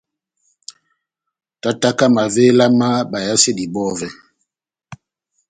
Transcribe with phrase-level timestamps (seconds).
[1.61, 4.07] Tátáka mavéla má bayasedi bɔvɛ.